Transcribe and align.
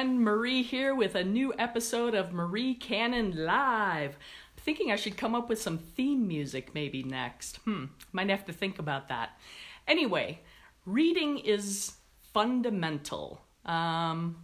friend 0.00 0.22
Marie 0.22 0.62
here 0.62 0.94
with 0.94 1.14
a 1.14 1.22
new 1.22 1.52
episode 1.58 2.14
of 2.14 2.32
Marie 2.32 2.72
Cannon 2.72 3.34
Live. 3.44 4.12
I'm 4.12 4.62
thinking 4.64 4.90
I 4.90 4.96
should 4.96 5.18
come 5.18 5.34
up 5.34 5.50
with 5.50 5.60
some 5.60 5.76
theme 5.76 6.26
music 6.26 6.72
maybe 6.72 7.02
next. 7.02 7.56
Hmm, 7.66 7.84
might 8.10 8.30
have 8.30 8.46
to 8.46 8.52
think 8.54 8.78
about 8.78 9.08
that. 9.08 9.38
Anyway, 9.86 10.40
reading 10.86 11.36
is 11.36 11.96
fundamental. 12.32 13.42
Um, 13.66 14.36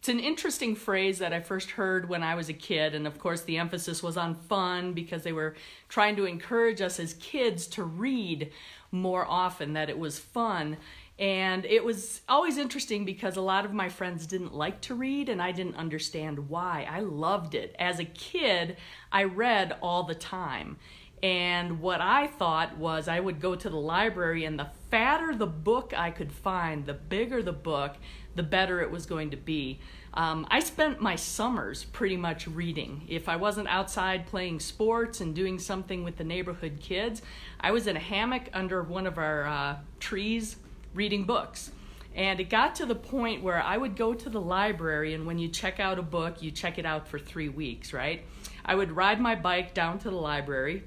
it's 0.00 0.08
an 0.08 0.18
interesting 0.18 0.74
phrase 0.76 1.18
that 1.18 1.34
I 1.34 1.40
first 1.40 1.72
heard 1.72 2.08
when 2.08 2.22
I 2.22 2.34
was 2.34 2.48
a 2.48 2.54
kid, 2.54 2.94
and 2.94 3.06
of 3.06 3.18
course, 3.18 3.42
the 3.42 3.58
emphasis 3.58 4.02
was 4.02 4.16
on 4.16 4.34
fun 4.34 4.94
because 4.94 5.24
they 5.24 5.32
were 5.32 5.56
trying 5.90 6.16
to 6.16 6.24
encourage 6.24 6.80
us 6.80 6.98
as 6.98 7.12
kids 7.14 7.66
to 7.68 7.84
read 7.84 8.50
more 8.90 9.26
often, 9.28 9.74
that 9.74 9.90
it 9.90 9.98
was 9.98 10.18
fun. 10.18 10.78
And 11.18 11.66
it 11.66 11.84
was 11.84 12.22
always 12.30 12.56
interesting 12.56 13.04
because 13.04 13.36
a 13.36 13.42
lot 13.42 13.66
of 13.66 13.74
my 13.74 13.90
friends 13.90 14.26
didn't 14.26 14.54
like 14.54 14.80
to 14.82 14.94
read, 14.94 15.28
and 15.28 15.42
I 15.42 15.52
didn't 15.52 15.76
understand 15.76 16.48
why. 16.48 16.88
I 16.90 17.00
loved 17.00 17.54
it. 17.54 17.76
As 17.78 17.98
a 17.98 18.06
kid, 18.06 18.78
I 19.12 19.24
read 19.24 19.76
all 19.82 20.04
the 20.04 20.14
time. 20.14 20.78
And 21.22 21.80
what 21.80 22.00
I 22.00 22.28
thought 22.28 22.78
was 22.78 23.06
I 23.06 23.20
would 23.20 23.40
go 23.40 23.54
to 23.54 23.68
the 23.68 23.76
library, 23.76 24.44
and 24.44 24.58
the 24.58 24.68
fatter 24.90 25.34
the 25.34 25.46
book 25.46 25.92
I 25.96 26.10
could 26.10 26.32
find, 26.32 26.86
the 26.86 26.94
bigger 26.94 27.42
the 27.42 27.52
book, 27.52 27.96
the 28.34 28.42
better 28.42 28.80
it 28.80 28.90
was 28.90 29.04
going 29.06 29.30
to 29.30 29.36
be. 29.36 29.80
Um, 30.14 30.46
I 30.50 30.60
spent 30.60 31.00
my 31.00 31.16
summers 31.16 31.84
pretty 31.84 32.16
much 32.16 32.46
reading. 32.48 33.02
If 33.08 33.28
I 33.28 33.36
wasn't 33.36 33.68
outside 33.68 34.26
playing 34.26 34.60
sports 34.60 35.20
and 35.20 35.34
doing 35.34 35.58
something 35.58 36.04
with 36.04 36.16
the 36.16 36.24
neighborhood 36.24 36.78
kids, 36.80 37.22
I 37.60 37.70
was 37.70 37.86
in 37.86 37.96
a 37.96 38.00
hammock 38.00 38.48
under 38.52 38.82
one 38.82 39.06
of 39.06 39.18
our 39.18 39.46
uh, 39.46 39.76
trees 40.00 40.56
reading 40.94 41.24
books. 41.24 41.70
And 42.14 42.40
it 42.40 42.50
got 42.50 42.74
to 42.76 42.86
the 42.86 42.96
point 42.96 43.42
where 43.42 43.62
I 43.62 43.76
would 43.76 43.94
go 43.94 44.14
to 44.14 44.28
the 44.28 44.40
library, 44.40 45.14
and 45.14 45.26
when 45.26 45.38
you 45.38 45.48
check 45.48 45.78
out 45.78 45.98
a 45.98 46.02
book, 46.02 46.42
you 46.42 46.50
check 46.50 46.78
it 46.78 46.86
out 46.86 47.06
for 47.06 47.20
three 47.20 47.48
weeks, 47.48 47.92
right? 47.92 48.24
I 48.64 48.74
would 48.74 48.90
ride 48.90 49.20
my 49.20 49.36
bike 49.36 49.74
down 49.74 50.00
to 50.00 50.10
the 50.10 50.16
library, 50.16 50.82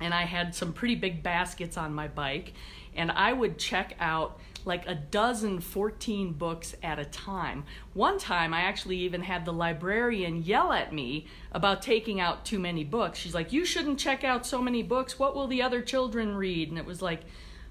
and 0.00 0.14
I 0.14 0.22
had 0.22 0.54
some 0.54 0.72
pretty 0.72 0.94
big 0.94 1.22
baskets 1.22 1.76
on 1.76 1.94
my 1.94 2.08
bike, 2.08 2.52
and 2.94 3.10
I 3.10 3.32
would 3.32 3.58
check 3.58 3.94
out 4.00 4.38
like 4.64 4.86
a 4.86 4.94
dozen 4.94 5.60
14 5.60 6.32
books 6.32 6.76
at 6.82 6.98
a 6.98 7.04
time. 7.04 7.64
One 7.94 8.18
time 8.18 8.52
I 8.52 8.60
actually 8.60 8.98
even 8.98 9.22
had 9.22 9.44
the 9.44 9.52
librarian 9.52 10.42
yell 10.42 10.72
at 10.72 10.92
me 10.92 11.26
about 11.52 11.80
taking 11.80 12.20
out 12.20 12.44
too 12.44 12.58
many 12.58 12.84
books. 12.84 13.18
She's 13.18 13.34
like, 13.34 13.52
You 13.52 13.64
shouldn't 13.64 13.98
check 13.98 14.24
out 14.24 14.46
so 14.46 14.60
many 14.60 14.82
books. 14.82 15.18
What 15.18 15.34
will 15.34 15.46
the 15.46 15.62
other 15.62 15.80
children 15.80 16.36
read? 16.36 16.68
And 16.68 16.78
it 16.78 16.84
was 16.84 17.00
like, 17.00 17.22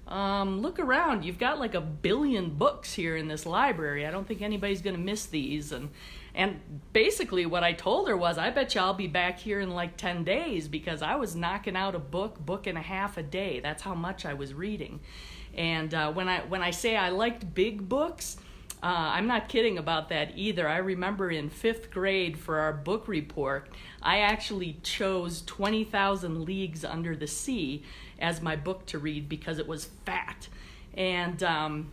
um, 0.08 0.60
look 0.60 0.78
around. 0.78 1.24
You've 1.24 1.38
got 1.38 1.58
like 1.58 1.74
a 1.74 1.80
billion 1.80 2.50
books 2.50 2.94
here 2.94 3.16
in 3.16 3.28
this 3.28 3.46
library. 3.46 4.06
I 4.06 4.10
don't 4.10 4.26
think 4.26 4.42
anybody's 4.42 4.82
going 4.82 4.96
to 4.96 5.02
miss 5.02 5.26
these. 5.26 5.72
And 5.72 5.90
and 6.34 6.60
basically, 6.92 7.46
what 7.46 7.64
I 7.64 7.72
told 7.72 8.08
her 8.08 8.16
was, 8.16 8.38
I 8.38 8.50
bet 8.50 8.74
you 8.74 8.80
I'll 8.80 8.94
be 8.94 9.08
back 9.08 9.38
here 9.38 9.60
in 9.60 9.70
like 9.70 9.96
10 9.96 10.24
days 10.24 10.68
because 10.68 11.02
I 11.02 11.16
was 11.16 11.34
knocking 11.34 11.76
out 11.76 11.94
a 11.94 11.98
book, 11.98 12.38
book 12.38 12.66
and 12.66 12.78
a 12.78 12.82
half 12.82 13.16
a 13.18 13.22
day. 13.22 13.60
That's 13.60 13.82
how 13.82 13.94
much 13.94 14.24
I 14.24 14.34
was 14.34 14.54
reading. 14.54 15.00
And 15.54 15.92
uh, 15.92 16.12
when 16.12 16.28
I 16.28 16.40
when 16.40 16.62
I 16.62 16.70
say 16.70 16.96
I 16.96 17.08
liked 17.08 17.54
big 17.54 17.88
books, 17.88 18.36
uh, 18.82 18.86
I'm 18.86 19.26
not 19.26 19.48
kidding 19.48 19.78
about 19.78 20.08
that 20.10 20.32
either. 20.36 20.68
I 20.68 20.78
remember 20.78 21.30
in 21.30 21.50
fifth 21.50 21.90
grade 21.90 22.38
for 22.38 22.58
our 22.58 22.72
book 22.72 23.08
report, 23.08 23.68
I 24.02 24.20
actually 24.20 24.78
chose 24.82 25.42
20,000 25.42 26.44
Leagues 26.44 26.84
Under 26.84 27.16
the 27.16 27.26
Sea 27.26 27.82
as 28.18 28.40
my 28.40 28.54
book 28.54 28.86
to 28.86 28.98
read 28.98 29.28
because 29.28 29.58
it 29.58 29.66
was 29.66 29.86
fat. 30.06 30.48
And 30.94 31.42
um, 31.42 31.90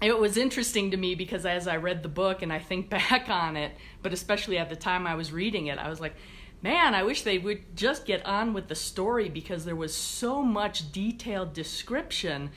it 0.00 0.18
was 0.18 0.36
interesting 0.36 0.92
to 0.92 0.96
me 0.96 1.14
because 1.14 1.44
as 1.44 1.66
I 1.66 1.76
read 1.76 2.02
the 2.02 2.08
book 2.08 2.42
and 2.42 2.52
I 2.52 2.58
think 2.58 2.88
back 2.90 3.28
on 3.28 3.56
it, 3.56 3.72
but 4.02 4.12
especially 4.12 4.58
at 4.58 4.68
the 4.68 4.76
time 4.76 5.06
I 5.06 5.16
was 5.16 5.32
reading 5.32 5.66
it, 5.66 5.78
I 5.78 5.88
was 5.88 6.00
like, 6.00 6.14
man, 6.62 6.94
I 6.94 7.02
wish 7.02 7.22
they 7.22 7.38
would 7.38 7.76
just 7.76 8.06
get 8.06 8.24
on 8.24 8.52
with 8.52 8.68
the 8.68 8.74
story 8.74 9.28
because 9.28 9.64
there 9.64 9.76
was 9.76 9.94
so 9.94 10.42
much 10.42 10.92
detailed 10.92 11.54
description 11.54 12.50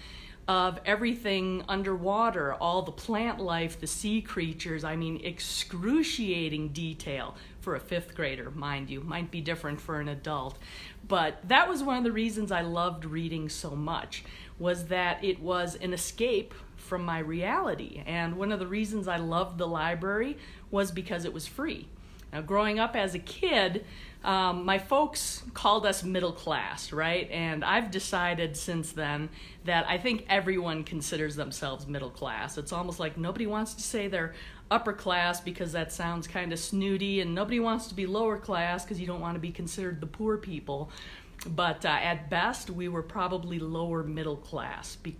of 0.47 0.79
everything 0.85 1.63
underwater, 1.69 2.53
all 2.53 2.81
the 2.81 2.91
plant 2.91 3.39
life, 3.39 3.79
the 3.79 3.87
sea 3.87 4.21
creatures. 4.21 4.83
I 4.83 4.95
mean, 4.95 5.21
excruciating 5.23 6.69
detail 6.69 7.35
for 7.61 7.75
a 7.75 7.79
fifth 7.79 8.13
grader, 8.13 8.51
mind 8.51 8.89
you. 8.89 9.01
Might 9.01 9.31
be 9.31 9.39
different 9.39 9.79
for 9.79 9.99
an 9.99 10.09
adult. 10.09 10.57
But 11.07 11.47
that 11.47 11.69
was 11.69 11.83
one 11.83 11.97
of 11.97 12.03
the 12.03 12.11
reasons 12.11 12.51
I 12.51 12.61
loved 12.61 13.05
reading 13.05 13.47
so 13.47 13.71
much, 13.71 14.23
was 14.59 14.87
that 14.87 15.23
it 15.23 15.39
was 15.39 15.75
an 15.75 15.93
escape 15.93 16.53
from 16.75 17.05
my 17.05 17.19
reality. 17.19 18.03
And 18.05 18.37
one 18.37 18.51
of 18.51 18.59
the 18.59 18.67
reasons 18.67 19.07
I 19.07 19.17
loved 19.17 19.57
the 19.57 19.67
library 19.67 20.37
was 20.69 20.91
because 20.91 21.23
it 21.23 21.33
was 21.33 21.47
free. 21.47 21.87
Now, 22.33 22.41
growing 22.41 22.79
up 22.79 22.95
as 22.95 23.13
a 23.13 23.19
kid, 23.19 23.85
um, 24.23 24.66
my 24.66 24.79
folks 24.79 25.44
called 25.53 25.85
us 25.85 26.03
middle 26.03 26.31
class, 26.31 26.91
right? 26.91 27.29
And 27.29 27.63
I've 27.63 27.91
decided 27.91 28.57
since 28.57 28.91
then 28.91 29.29
that 29.66 29.85
I 29.88 29.99
think 29.99 30.25
everyone 30.27 30.83
considers 30.83 31.35
themselves 31.35 31.85
middle 31.85 32.09
class. 32.09 32.57
It's 32.57 32.73
almost 32.73 32.99
like 32.99 33.17
nobody 33.17 33.45
wants 33.45 33.75
to 33.75 33.83
say 33.83 34.07
they're 34.07 34.33
upper 34.71 34.94
class 34.94 35.41
because 35.41 35.73
that 35.73 35.94
sounds 35.94 36.25
kind 36.25 36.51
of 36.51 36.57
snooty, 36.57 37.19
and 37.19 37.35
nobody 37.35 37.59
wants 37.59 37.88
to 37.88 37.94
be 37.94 38.07
lower 38.07 38.39
class 38.39 38.83
because 38.83 39.00
you 39.00 39.05
don't 39.05 39.21
want 39.21 39.35
to 39.35 39.39
be 39.39 39.51
considered 39.51 40.01
the 40.01 40.07
poor 40.07 40.38
people. 40.38 40.89
But 41.45 41.85
uh, 41.85 41.89
at 41.89 42.31
best, 42.31 42.71
we 42.71 42.88
were 42.88 43.03
probably 43.03 43.59
lower 43.59 44.01
middle 44.01 44.38
class 44.38 44.95
be- 44.95 45.17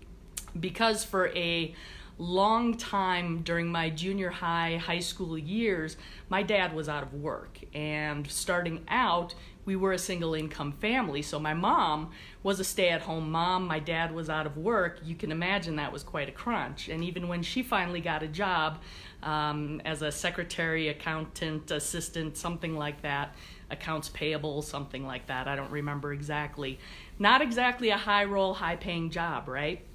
because 0.59 1.03
for 1.03 1.28
a 1.35 1.75
long 2.18 2.78
time 2.78 3.41
during 3.41 3.68
my 3.68 3.90
junior 3.90 4.29
high, 4.29 4.78
high 4.78 5.00
school 5.00 5.38
years, 5.38 5.97
my 6.29 6.44
dad 6.44 6.74
was 6.74 6.88
out 6.88 7.03
of 7.03 7.13
work. 7.13 7.59
And 7.74 8.29
starting 8.29 8.84
out, 8.88 9.34
we 9.66 9.75
were 9.75 9.94
a 9.94 9.97
single 9.97 10.34
income 10.34 10.72
family. 10.74 11.22
So 11.22 11.40
my 11.40 11.53
mom 11.53 12.12
was 12.44 12.59
a 12.59 12.63
stay 12.63 12.90
at 12.90 13.01
home 13.01 13.31
mom. 13.31 13.66
My 13.68 13.79
dad 13.79 14.13
was 14.13 14.29
out 14.29 14.46
of 14.46 14.57
work. 14.57 15.00
You 15.03 15.16
can 15.16 15.31
imagine 15.31 15.78
that 15.78 15.91
was 15.91 16.03
quite 16.03 16.29
a 16.29 16.31
crunch. 16.31 16.90
And 16.90 17.03
even 17.03 17.28
when 17.28 17.44
she 17.44 17.63
finally 17.63 18.01
got 18.01 18.24
a 18.24 18.28
job 18.28 18.80
um, 19.22 19.81
as 19.85 20.01
a 20.01 20.12
secretary, 20.12 20.90
accountant, 20.90 21.72
assistant, 21.72 22.38
something 22.38 22.78
like 22.78 23.01
that, 23.03 23.35
accounts 23.72 24.09
payable, 24.09 24.62
something 24.62 25.06
like 25.06 25.28
that, 25.28 25.47
I 25.47 25.56
don't 25.56 25.72
remember 25.72 26.13
exactly. 26.13 26.78
Not 27.18 27.41
exactly 27.41 27.90
a 27.90 27.97
high 27.97 28.25
roll, 28.25 28.53
high 28.53 28.75
paying 28.75 29.09
job, 29.09 29.47
right? 29.47 29.85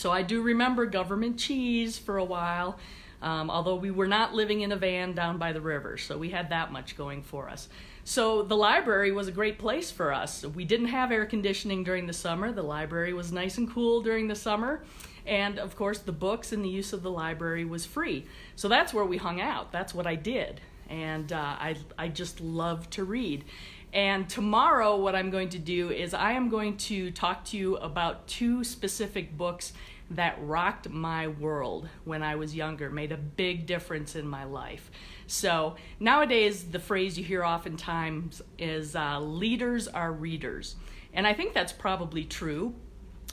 So 0.00 0.10
I 0.10 0.22
do 0.22 0.40
remember 0.40 0.86
government 0.86 1.38
cheese 1.38 1.98
for 1.98 2.16
a 2.16 2.24
while, 2.24 2.78
um, 3.20 3.50
although 3.50 3.74
we 3.74 3.90
were 3.90 4.08
not 4.08 4.32
living 4.32 4.62
in 4.62 4.72
a 4.72 4.76
van 4.76 5.12
down 5.12 5.36
by 5.36 5.52
the 5.52 5.60
river, 5.60 5.98
so 5.98 6.16
we 6.16 6.30
had 6.30 6.48
that 6.48 6.72
much 6.72 6.96
going 6.96 7.22
for 7.22 7.50
us. 7.50 7.68
So 8.04 8.42
the 8.42 8.56
library 8.56 9.12
was 9.12 9.28
a 9.28 9.32
great 9.32 9.58
place 9.58 9.90
for 9.90 10.10
us. 10.10 10.42
We 10.42 10.64
didn't 10.64 10.86
have 10.86 11.12
air 11.12 11.26
conditioning 11.26 11.84
during 11.84 12.06
the 12.06 12.14
summer. 12.14 12.50
The 12.50 12.62
library 12.62 13.12
was 13.12 13.30
nice 13.30 13.58
and 13.58 13.70
cool 13.70 14.00
during 14.00 14.26
the 14.26 14.34
summer. 14.34 14.82
And 15.26 15.58
of 15.58 15.76
course, 15.76 15.98
the 15.98 16.12
books 16.12 16.52
and 16.52 16.64
the 16.64 16.70
use 16.70 16.94
of 16.94 17.02
the 17.02 17.10
library 17.10 17.66
was 17.66 17.84
free. 17.84 18.24
So 18.56 18.68
that's 18.68 18.94
where 18.94 19.04
we 19.04 19.18
hung 19.18 19.38
out. 19.38 19.70
That's 19.70 19.92
what 19.92 20.06
I 20.06 20.14
did. 20.14 20.62
And 20.88 21.30
uh, 21.30 21.36
I, 21.36 21.76
I 21.98 22.08
just 22.08 22.40
love 22.40 22.88
to 22.90 23.04
read. 23.04 23.44
And 23.92 24.28
tomorrow, 24.28 24.96
what 24.96 25.16
I'm 25.16 25.30
going 25.30 25.48
to 25.50 25.58
do 25.58 25.90
is 25.90 26.14
I 26.14 26.32
am 26.32 26.48
going 26.48 26.76
to 26.78 27.10
talk 27.10 27.44
to 27.46 27.56
you 27.56 27.76
about 27.76 28.28
two 28.28 28.62
specific 28.62 29.36
books 29.36 29.72
that 30.10 30.36
rocked 30.40 30.88
my 30.88 31.28
world 31.28 31.88
when 32.04 32.22
I 32.22 32.34
was 32.34 32.54
younger, 32.54 32.90
made 32.90 33.12
a 33.12 33.16
big 33.16 33.66
difference 33.66 34.16
in 34.16 34.26
my 34.26 34.44
life. 34.44 34.90
So 35.26 35.76
nowadays, 36.00 36.64
the 36.64 36.80
phrase 36.80 37.16
you 37.16 37.24
hear 37.24 37.44
oftentimes 37.44 38.42
is 38.58 38.96
uh, 38.96 39.20
leaders 39.20 39.86
are 39.86 40.12
readers. 40.12 40.76
And 41.12 41.26
I 41.26 41.32
think 41.32 41.54
that's 41.54 41.72
probably 41.72 42.24
true, 42.24 42.74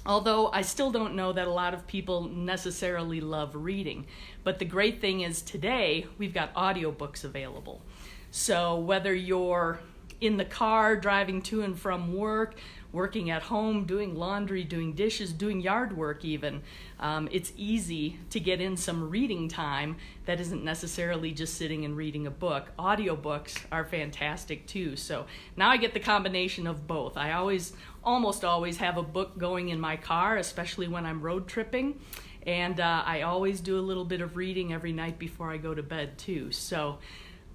although 0.05 0.51
I 0.51 0.61
still 0.61 0.91
don't 0.91 1.15
know 1.15 1.33
that 1.33 1.47
a 1.47 1.51
lot 1.51 1.73
of 1.73 1.87
people 1.87 2.29
necessarily 2.29 3.21
love 3.21 3.55
reading. 3.55 4.05
But 4.43 4.59
the 4.59 4.65
great 4.65 5.01
thing 5.01 5.21
is 5.21 5.41
today, 5.41 6.05
we've 6.17 6.33
got 6.33 6.53
audiobooks 6.53 7.23
available. 7.23 7.81
So 8.29 8.77
whether 8.77 9.13
you're 9.15 9.79
in 10.19 10.37
the 10.37 10.45
car, 10.45 10.95
driving 10.95 11.41
to 11.43 11.61
and 11.61 11.77
from 11.77 12.13
work, 12.13 12.55
working 12.91 13.29
at 13.29 13.43
home, 13.43 13.85
doing 13.85 14.15
laundry, 14.15 14.63
doing 14.63 14.93
dishes, 14.93 15.31
doing 15.31 15.61
yard 15.61 15.95
work, 15.95 16.25
even. 16.25 16.61
Um, 16.99 17.27
it's 17.31 17.53
easy 17.55 18.17
to 18.31 18.39
get 18.39 18.59
in 18.59 18.77
some 18.77 19.09
reading 19.09 19.47
time 19.47 19.97
that 20.25 20.39
isn't 20.39 20.63
necessarily 20.63 21.31
just 21.31 21.55
sitting 21.55 21.85
and 21.85 21.95
reading 21.95 22.25
a 22.25 22.31
book. 22.31 22.69
Audiobooks 22.79 23.57
are 23.71 23.85
fantastic 23.85 24.65
too. 24.65 24.95
So 24.95 25.27
now 25.55 25.69
I 25.69 25.77
get 25.77 25.93
the 25.93 25.99
combination 25.99 26.65
of 26.65 26.87
both. 26.87 27.17
I 27.17 27.33
always, 27.33 27.73
almost 28.03 28.43
always, 28.43 28.77
have 28.77 28.97
a 28.97 29.03
book 29.03 29.37
going 29.37 29.69
in 29.69 29.79
my 29.79 29.97
car, 29.97 30.37
especially 30.37 30.87
when 30.87 31.05
I'm 31.05 31.21
road 31.21 31.47
tripping. 31.47 31.99
And 32.47 32.79
uh, 32.79 33.03
I 33.05 33.23
always 33.23 33.59
do 33.59 33.77
a 33.77 33.81
little 33.81 34.05
bit 34.05 34.21
of 34.21 34.37
reading 34.37 34.73
every 34.73 34.93
night 34.93 35.19
before 35.19 35.51
I 35.51 35.57
go 35.57 35.75
to 35.75 35.83
bed 35.83 36.17
too. 36.17 36.51
So 36.53 36.99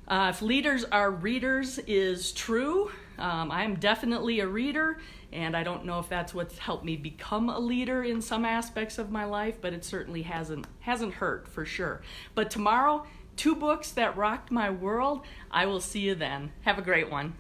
uh, 0.09 0.33
if 0.35 0.43
leaders 0.43 0.85
are 0.85 1.11
readers 1.11 1.79
is 1.87 2.33
true, 2.33 2.91
um, 3.19 3.51
I 3.51 3.65
am 3.65 3.77
definitely 3.77 4.41
a 4.41 4.47
reader, 4.47 4.99
and 5.33 5.57
I 5.57 5.63
don't 5.63 5.85
know 5.85 5.99
if 5.99 6.09
that's 6.09 6.35
what's 6.35 6.59
helped 6.59 6.85
me 6.85 6.97
become 6.97 7.49
a 7.49 7.59
leader 7.59 8.03
in 8.03 8.21
some 8.21 8.45
aspects 8.45 8.99
of 8.99 9.11
my 9.11 9.25
life, 9.25 9.59
but 9.61 9.73
it 9.73 9.85
certainly 9.85 10.23
hasn't 10.23 10.67
hasn't 10.81 11.15
hurt 11.15 11.47
for 11.47 11.65
sure. 11.65 12.03
But 12.35 12.51
tomorrow, 12.51 13.07
two 13.37 13.55
books 13.55 13.93
that 13.93 14.17
rocked 14.17 14.51
my 14.51 14.71
world. 14.71 15.23
I 15.51 15.67
will 15.67 15.81
see 15.81 16.01
you 16.01 16.15
then. 16.15 16.53
Have 16.63 16.79
a 16.79 16.83
great 16.83 17.11
one. 17.11 17.35